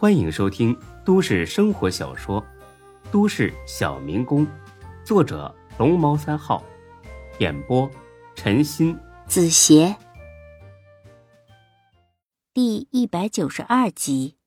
[0.00, 0.74] 欢迎收听
[1.04, 2.40] 都市生活小说
[3.12, 4.46] 《都市小民工》，
[5.04, 6.64] 作者龙猫三号，
[7.38, 7.86] 演播
[8.34, 9.94] 陈鑫、子邪，
[12.54, 14.38] 第一百九十二集。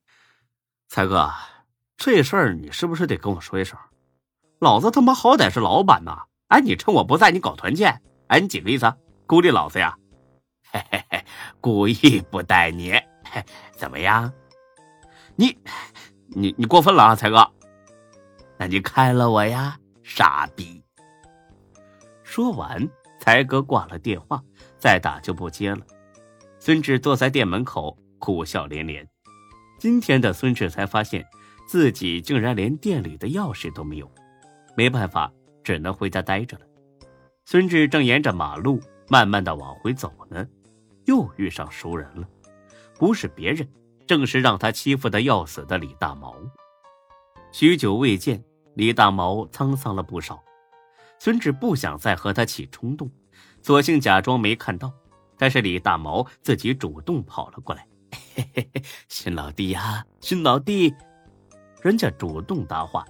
[0.88, 1.30] 才哥，
[1.96, 3.78] 这事儿你是不是得跟我说一声？
[4.58, 6.24] 老子他妈好歹是老板呐！
[6.48, 8.92] 哎，你趁我不在，你搞团建，哎，你几个意思？
[9.24, 9.96] 孤立老子呀？
[10.72, 11.24] 嘿嘿嘿，
[11.60, 12.90] 故意不带你，
[13.22, 13.44] 嘿，
[13.76, 14.32] 怎么样？
[15.36, 15.56] 你，
[16.28, 17.50] 你你过分了啊，才哥！
[18.56, 20.82] 那你开了我呀，傻逼！
[22.22, 24.42] 说完，才哥挂了电话，
[24.78, 25.80] 再打就不接了。
[26.60, 29.06] 孙志坐在店门口，苦笑连连。
[29.78, 31.26] 今天的孙志才发现
[31.66, 34.10] 自己竟然连店里的钥匙都没有，
[34.76, 35.30] 没办法，
[35.62, 36.64] 只能回家待着了。
[37.44, 40.46] 孙志正沿着马路慢慢的往回走呢，
[41.06, 42.26] 又遇上熟人了，
[42.98, 43.68] 不是别人。
[44.06, 46.34] 正是让他欺负的要死的李大毛。
[47.52, 48.42] 许久未见，
[48.74, 50.42] 李大毛沧桑了不少。
[51.18, 53.10] 孙志不想再和他起冲动，
[53.62, 54.92] 索性假装没看到。
[55.36, 57.86] 但是李大毛自己主动跑了过来
[58.34, 60.94] ：“嘿嘿嘿，孙老弟呀，孙老弟。”
[61.82, 63.04] 人家主动搭话，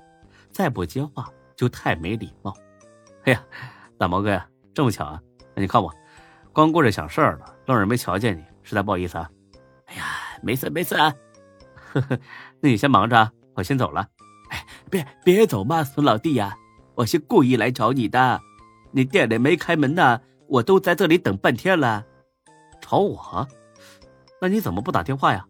[0.50, 2.54] 再不接话就太没礼貌。
[3.24, 3.44] 哎呀，
[3.98, 5.20] 大毛哥呀，这么巧啊！
[5.54, 5.92] 你看我，
[6.52, 9.30] 光顾着想事儿了，愣是没瞧见你，实在不好意思啊。
[10.44, 11.14] 没事没事啊，
[11.92, 12.18] 呵呵，
[12.60, 14.06] 那你先忙着，我先走了。
[14.50, 16.54] 哎，别别走嘛，孙老弟呀，
[16.94, 18.40] 我是故意来找你的。
[18.92, 22.04] 你店里没开门呢，我都在这里等半天了。
[22.80, 23.48] 找我？
[24.40, 25.46] 那你怎么不打电话呀？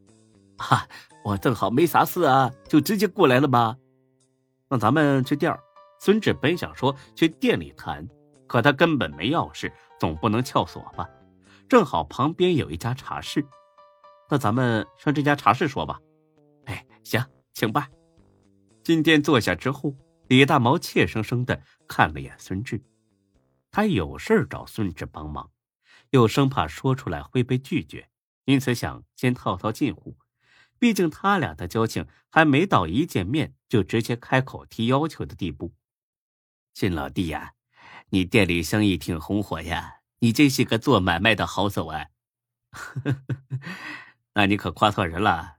[0.56, 0.86] 哈，
[1.24, 3.76] 我正好没啥事啊，就直接过来了嘛。
[4.70, 5.58] 那咱们去店儿。
[6.00, 8.06] 孙志本想说去店里谈，
[8.46, 11.08] 可他根本没钥匙，总不能撬锁吧？
[11.68, 13.44] 正好旁边有一家茶室。
[14.34, 16.00] 那咱们上这家茶室说吧。
[16.64, 17.88] 哎，行，请吧。
[18.82, 19.94] 进店坐下之后，
[20.26, 22.82] 李大毛怯生生的看了眼孙志，
[23.70, 25.52] 他有事找孙志帮忙，
[26.10, 28.08] 又生怕说出来会被拒绝，
[28.44, 30.16] 因此想先套套近乎。
[30.80, 35.72] 毕竟他俩的交情还没到一见面就直接开口提要求的地步。
[36.72, 37.52] 金老弟呀，
[38.08, 42.06] 你店里生意挺红火呀，你真是个做买卖的好手啊。
[44.34, 45.58] 那你可夸错人了，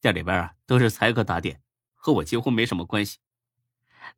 [0.00, 1.62] 店里边啊都是才哥打点，
[1.94, 3.18] 和我几乎没什么关系。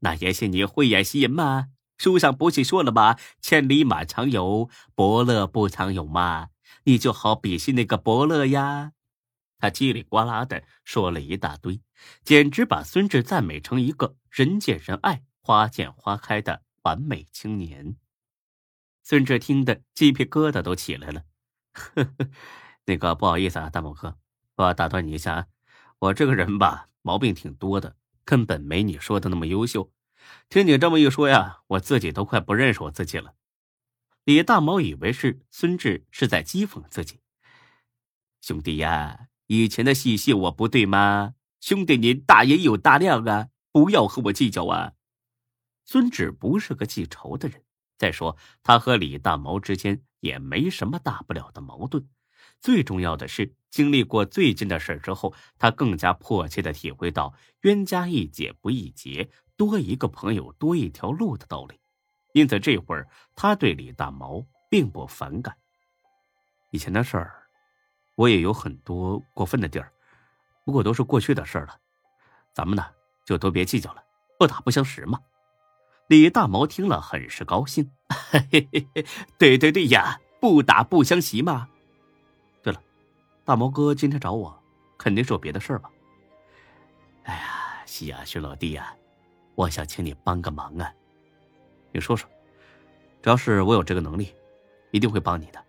[0.01, 3.17] 那也是你慧眼识人嘛，书上不是说了吗？
[3.41, 6.49] 千里马常有，伯乐不常有嘛。
[6.85, 8.93] 你就好比是那个伯乐呀。
[9.59, 11.83] 他叽里呱啦的说了一大堆，
[12.23, 17.97] 简直把孙志赞美成一个人见人爱、花见花开的完美青年。
[19.03, 21.25] 孙志听得鸡皮疙瘩都起来了，
[21.73, 22.31] 呵呵。
[22.89, 24.17] 那个不好意思啊，大毛哥，
[24.57, 25.47] 我打断你一下啊，
[25.99, 29.93] 我这个人吧，毛病挺多的，根本没你说的那么优秀。
[30.49, 33.35] 听你这么一说呀，我自己都快不认识我自己了。
[34.25, 37.21] 李大毛以为是孙志是在讥讽自己。
[38.41, 41.35] 兄弟呀，以前的戏戏我不对吗？
[41.61, 44.95] 兄弟，你大爷有大量啊，不要和我计较啊。
[45.85, 47.63] 孙志不是个记仇的人，
[47.99, 52.09] 再说他和李大毛之间也没什么大不了的矛盾。
[52.61, 57.33] 最重要的是，经历过最近的事之后，他更加迫切的体会到
[57.63, 61.79] “冤家宜解不宜结”，多一个朋友多一条路的道理。
[62.33, 65.57] 因此，这会儿他对李大毛并不反感。
[66.71, 67.43] 以前的事儿，
[68.17, 69.93] 我也有很多过分的地儿，
[70.65, 71.77] 不过都是过去的事儿了。
[72.53, 72.85] 咱们呢，
[73.25, 74.03] 就都别计较了，
[74.39, 75.21] 不打不相识嘛。
[76.09, 77.91] 李大毛听了很是高兴，
[78.31, 79.07] 嘿嘿嘿，
[79.39, 81.69] 对对对呀，不打不相识嘛。
[83.49, 84.63] 大毛哥今天找我，
[84.99, 85.91] 肯定是有别的事儿吧？
[87.23, 88.95] 哎呀，是呀，徐老弟呀，
[89.55, 90.93] 我想请你帮个忙啊！
[91.91, 92.29] 你说说，
[93.23, 94.35] 只要是我有这个能力，
[94.91, 95.65] 一定会帮你的。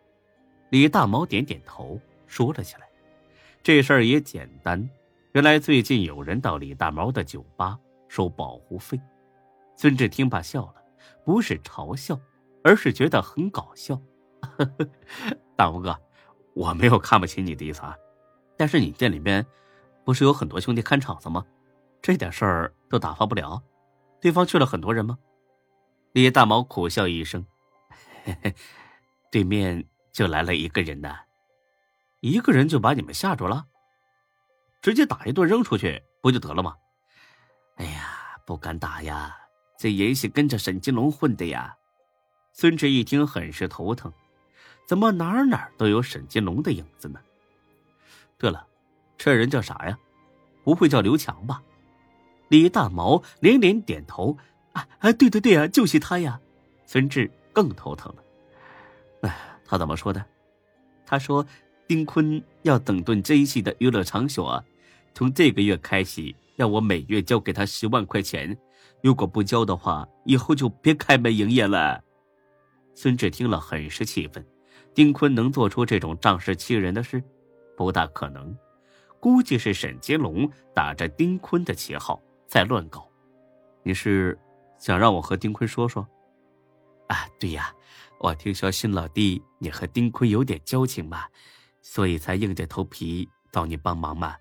[0.72, 1.98] 李大毛点点头，
[2.28, 2.86] 说了起来。
[3.64, 4.90] 这事儿也简单，
[5.32, 7.80] 原来最近有人到李大毛的酒吧
[8.10, 9.00] 收保护费。
[9.78, 10.84] 孙志听罢笑了，
[11.24, 12.20] 不是嘲笑，
[12.62, 13.98] 而是觉得很搞笑。
[15.56, 15.98] 大毛哥。
[16.60, 17.96] 我没有看不起你的意思啊，
[18.58, 19.46] 但是你店里边
[20.04, 21.46] 不是有很多兄弟看场子吗？
[22.02, 23.64] 这点事儿都打发不了，
[24.20, 25.18] 对方去了很多人吗？
[26.12, 27.46] 李大毛苦笑一声，
[28.26, 28.54] 嘿嘿，
[29.32, 31.20] 对面就来了一个人呐，
[32.20, 33.66] 一个人就把你们吓住了，
[34.82, 36.76] 直接打一顿扔出去不就得了吗？
[37.78, 39.34] 哎呀，不敢打呀，
[39.78, 41.74] 这人是跟着沈金龙混的呀。
[42.52, 44.12] 孙志一听很是头疼。
[44.90, 47.20] 怎么哪儿哪儿都有沈金龙的影子呢？
[48.40, 48.66] 对了，
[49.20, 49.96] 这人叫啥呀？
[50.64, 51.62] 不会叫刘强吧？
[52.48, 54.36] 李大毛连连点头
[54.74, 56.42] ：“啊啊，对对对啊，就是他呀！”
[56.88, 58.24] 孙志更头疼了。
[59.22, 60.26] 哎，他怎么说的？
[61.06, 61.46] 他说
[61.88, 64.66] ：“丁坤要整顿这一系的娱乐场所，
[65.14, 68.58] 从这个月开始，让我每月交给他十万块钱。
[69.04, 72.04] 如果不交的话，以后就别开门营业了。”
[72.98, 74.44] 孙志听了很是气愤。
[74.94, 77.24] 丁坤能做出这种仗势欺人的事，
[77.78, 78.56] 不大可能。
[79.20, 83.10] 估计是沈金龙打着丁坤的旗号在乱搞。
[83.84, 84.38] 你是
[84.78, 86.08] 想让我和丁坤说说？
[87.08, 87.74] 啊，对呀，
[88.20, 91.26] 我听说新老弟你和丁坤有点交情嘛，
[91.82, 94.36] 所以才硬着头皮找你帮忙嘛。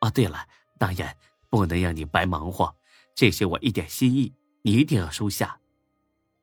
[0.00, 0.46] 哦，对了，
[0.78, 1.14] 当然
[1.48, 2.74] 不能让你白忙活，
[3.14, 5.58] 这是我一点心意，你一定要收下。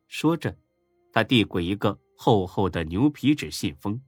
[0.07, 0.55] 说着，
[1.11, 4.01] 他递过一个厚厚的牛皮纸信封。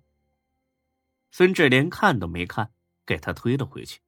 [1.31, 2.71] 孙志连看都没看。
[3.07, 4.01] 给他推了回去。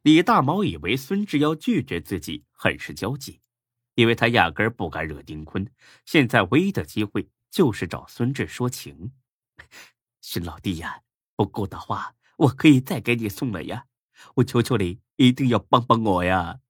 [0.00, 3.42] 李大毛以为孙志要拒绝自己，很是焦急，
[3.96, 5.70] 因为他压根儿不敢惹丁坤。
[6.06, 9.12] 现在唯一的机会就是找孙志说情。
[10.22, 11.02] 孙老弟呀，
[11.36, 13.84] 不够的话，我可以再给你送了呀。
[14.36, 16.60] 我求求你，一定要帮帮我呀！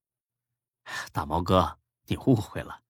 [1.12, 2.83] 大毛哥，你误会了，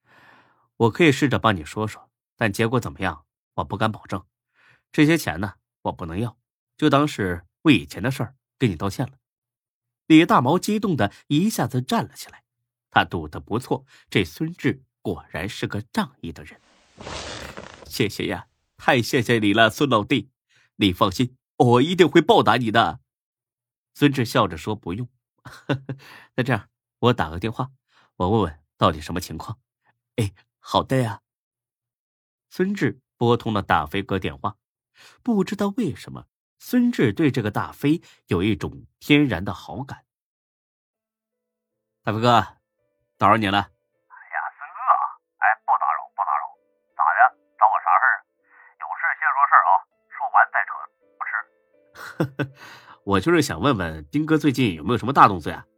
[0.78, 4.24] 我可以试着帮你说说，但结果怎么样，我不敢保证。
[4.92, 6.38] 这些钱呢，我不能要，
[6.76, 8.36] 就当是为以前的事儿。
[8.56, 9.18] 给你道歉了，
[10.06, 12.44] 李大毛激动的一下子站了起来。
[12.90, 16.60] 他赌的不错，这孙志果然是个仗义的人。
[17.84, 18.46] 谢谢呀，
[18.76, 20.30] 太谢谢你了，孙老弟。
[20.76, 23.00] 你放心，我一定会报答你的。
[23.92, 25.08] 孙志笑着说：“不用。
[26.36, 26.68] ”那这样，
[27.00, 27.70] 我打个电话，
[28.16, 29.58] 我问问到底什么情况。
[30.16, 31.22] 哎，好的呀。
[32.48, 34.56] 孙志拨通了大飞哥电话，
[35.22, 36.26] 不知道为什么。
[36.58, 40.04] 孙志对这个大飞有一种天然的好感。
[42.02, 42.46] 大飞哥，
[43.18, 43.58] 打扰你了。
[43.58, 44.78] 哎呀，孙哥，
[45.38, 46.44] 哎，不打扰，不打扰。
[46.96, 47.20] 咋的？
[47.58, 48.24] 找我啥事儿？
[48.80, 49.72] 有事先说事儿啊，
[50.14, 50.72] 说完再扯，
[51.18, 52.52] 不迟。
[53.04, 55.66] 我就是想问问丁哥最近有没有什么大动作呀？
[55.66, 55.73] 有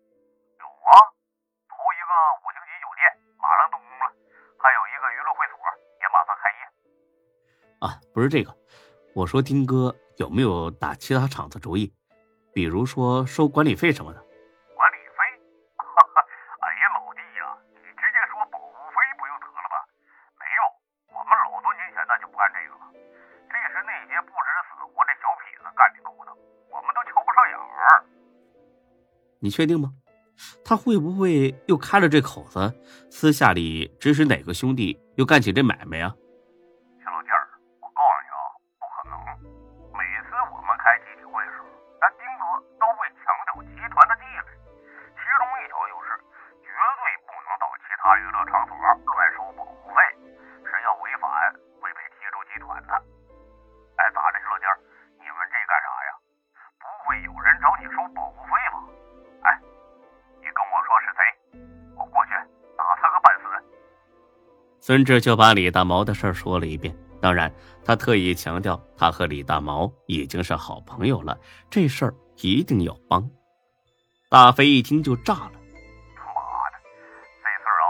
[8.16, 8.56] 不是这个，
[9.12, 9.94] 我说丁哥。
[10.16, 11.92] 有没有打其他厂子主意，
[12.54, 14.18] 比如说收管理费什么的？
[14.72, 15.20] 管理费？
[15.76, 16.16] 哈哈，
[16.64, 19.76] 哎呀，老弟呀，你直接说保护费不就得了吧？
[20.40, 20.60] 没有，
[21.12, 22.88] 我们老多年前那就不干这个了。
[23.52, 26.32] 这是那些不知死活的小痞子干的勾当，
[26.72, 28.00] 我们都瞧不上眼儿。
[29.38, 29.92] 你确定吗？
[30.64, 32.72] 他会不会又开了这口子，
[33.10, 36.16] 私下里指使哪个兄弟又干起这买卖啊？
[64.86, 67.52] 孙志就把李大毛的事说了一遍，当然，
[67.84, 71.36] 他特意强调他和李大毛已经是好朋友了，
[71.68, 73.28] 这事儿一定要帮。
[74.30, 75.58] 大飞一听就炸了
[76.14, 76.38] ：“他妈
[76.70, 76.78] 的，
[77.42, 77.86] 这事儿啊，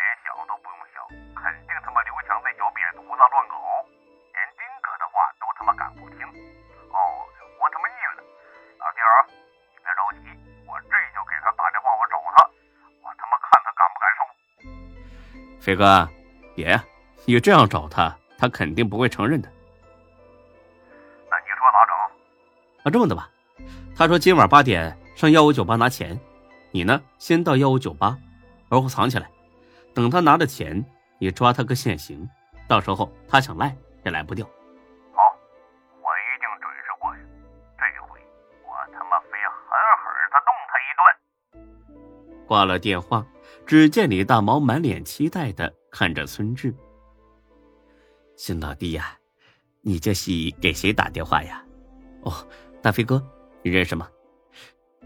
[0.00, 1.04] 连想都不用想，
[1.36, 3.60] 肯定他妈刘强这小瘪犊子乱搞，
[4.32, 6.24] 连丁哥的话都他妈敢不听。
[6.24, 6.96] 哦，
[7.60, 8.24] 我他妈腻了，
[8.80, 9.12] 老弟儿，
[9.68, 10.24] 你别着急，
[10.64, 12.48] 我这就给他打电话，我找他，
[13.04, 14.24] 我他妈看他敢不敢收。”
[15.60, 16.08] 飞哥。
[16.58, 16.84] 别呀，
[17.24, 19.48] 你这样找他，他肯定不会承认的。
[21.30, 21.94] 那你说咋整？
[22.82, 23.30] 啊，这么的吧，
[23.94, 26.18] 他说今晚八点上幺五九八拿钱，
[26.72, 28.18] 你呢先到幺五九八，
[28.70, 29.30] 而后藏起来，
[29.94, 30.84] 等他拿了钱，
[31.20, 32.28] 你抓他个现行，
[32.66, 34.44] 到时候他想赖也赖不掉。
[42.48, 43.24] 挂了电话，
[43.66, 45.72] 只见李大毛满脸期待的。
[45.90, 46.74] 看着孙志，
[48.36, 49.18] 孙老弟呀，
[49.80, 51.64] 你这是给谁打电话呀？
[52.22, 52.46] 哦，
[52.82, 53.22] 大飞哥，
[53.62, 54.08] 你认识吗？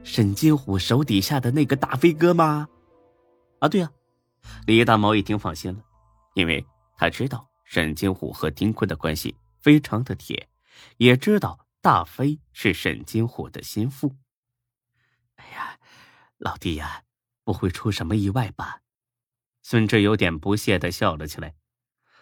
[0.03, 2.69] 沈金虎手底下的那个大飞哥吗？
[3.61, 3.91] 啊，对呀。
[4.67, 5.85] 李大毛一听放心了，
[6.35, 6.65] 因为
[6.97, 10.49] 他知道沈金虎和丁坤的关系非常的铁，
[10.97, 14.17] 也知道大飞是沈金虎的心腹。
[15.37, 15.79] 哎呀，
[16.39, 17.05] 老弟呀，
[17.45, 18.83] 不会出什么意外吧？
[19.63, 21.55] 孙志有点不屑的笑了起来，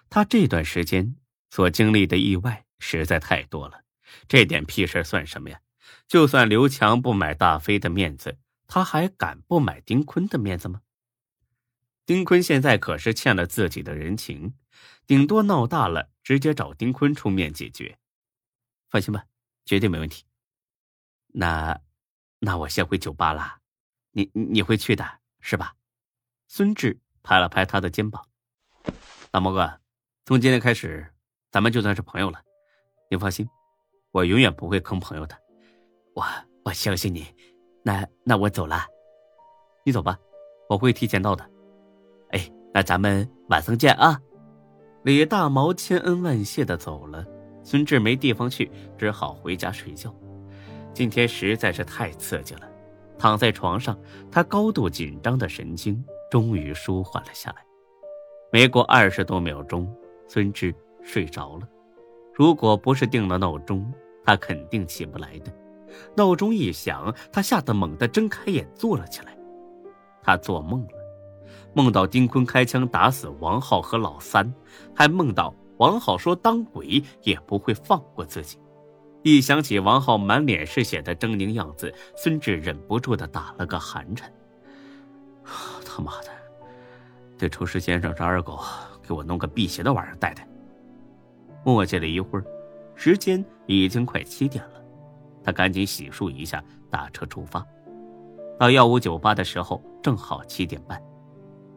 [0.08, 1.16] 他这段时间
[1.50, 3.84] 所经历的意外实在太多了，
[4.28, 5.60] 这点屁事算什么呀？
[6.06, 10.82] 就算刘强不买大飞的面子，他还敢不买丁坤的面子吗？
[12.04, 14.54] 丁坤现在可是欠了自己的人情，
[15.06, 17.98] 顶多闹大了，直接找丁坤出面解决。
[18.88, 19.24] 放心吧，
[19.64, 20.24] 绝对没问题。
[21.28, 21.80] 那，
[22.40, 23.59] 那我先回酒吧了，
[24.12, 25.04] 你你会去的
[25.40, 25.74] 是吧？
[26.46, 28.24] 孙志拍了拍他的肩膀。
[29.30, 29.80] 大毛哥，
[30.24, 31.06] 从今天开始，
[31.50, 32.40] 咱们就算是朋友了。
[33.10, 33.48] 你放心，
[34.10, 35.36] 我永远不会坑朋友的。
[36.14, 36.24] 我
[36.64, 37.26] 我相信你。
[37.82, 38.86] 那那我走了，
[39.84, 40.18] 你走吧，
[40.68, 41.48] 我会提前到的。
[42.30, 44.20] 哎，那咱们晚上见啊！
[45.02, 47.24] 李大毛千恩万谢的走了，
[47.64, 50.14] 孙志没地方去，只好回家睡觉。
[50.92, 52.69] 今天实在是太刺激了，
[53.20, 53.94] 躺在床上，
[54.32, 57.56] 他高度紧张的神经终于舒缓了下来。
[58.50, 59.94] 没过二十多秒钟，
[60.26, 61.68] 孙志睡着了。
[62.34, 63.92] 如果不是定了闹钟，
[64.24, 65.52] 他肯定起不来的。
[66.16, 69.36] 闹钟一响，他吓得猛地睁开眼，坐了起来。
[70.22, 70.88] 他做梦了，
[71.74, 74.50] 梦到丁坤开枪打死王浩和老三，
[74.94, 78.58] 还梦到王浩说当鬼也不会放过自己。
[79.22, 84.32] 一想起王浩满脸是血的狰狞样子，孙志忍不住的打了个寒颤。
[85.84, 86.28] 他妈的，
[87.36, 88.58] 这厨师先生张二狗，
[89.06, 90.48] 给我弄个辟邪的玩意儿带带。
[91.64, 92.44] 磨叽了一会儿，
[92.94, 94.82] 时间已经快七点了。
[95.44, 97.66] 他赶紧洗漱一下，打车出发。
[98.58, 101.02] 到幺五酒吧的时候，正好七点半。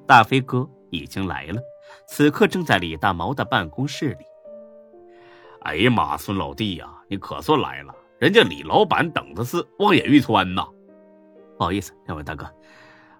[0.06, 1.62] 大飞哥已经来了，
[2.08, 4.26] 此刻正在李大毛的办公室里。
[5.62, 7.94] 哎呀妈，孙老弟呀，你可算来了！
[8.20, 10.66] 人家李老板等的是望眼欲穿呐。
[11.58, 12.50] 不好意思，两位大哥，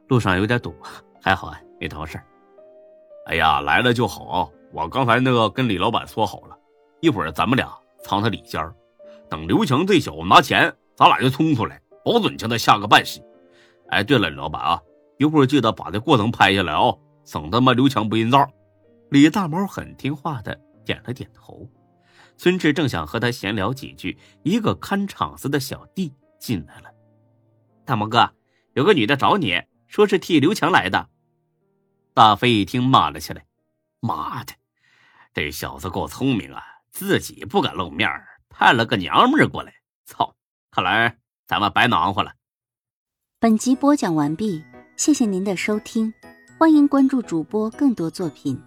[0.08, 0.74] 路上有点堵，
[1.22, 2.26] 还好啊，没耽误事儿。
[3.28, 4.52] 哎呀，来了就好。
[4.72, 6.58] 我刚才那个跟李老板说好了，
[7.00, 7.72] 一会儿咱们俩
[8.04, 8.60] 藏他里间。
[9.30, 13.22] 等刘强这小子拿钱，咱俩就冲出来，保准将他吓个半死。
[13.90, 14.82] 哎，对了，李老板啊，
[15.18, 18.50] 一会儿记得把这过程拍下来啊，省得嘛刘强不认账。
[19.10, 21.68] 李大毛很听话的点了点头。
[22.38, 26.90] 孙志正想和他闲聊几句，一个看场子的小弟进来了。
[27.86, 28.34] 大毛哥，
[28.74, 31.10] 有个女的找你，说是替刘强来的。
[32.14, 33.46] 大飞一听，骂了起来
[34.02, 34.54] ：“妈的，
[35.34, 38.10] 这小子够聪明啊，自己不敢露面。”
[38.56, 39.74] 派了个娘们儿过来，
[40.06, 40.36] 操！
[40.70, 42.34] 看来咱们白忙活了。
[43.40, 44.64] 本集播讲完毕，
[44.96, 46.14] 谢谢您的收听，
[46.60, 48.62] 欢迎关注主播更多作品。